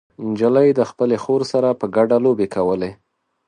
[0.27, 2.91] نجلۍ د خپلې خور سره په ګډه لوبې کولې.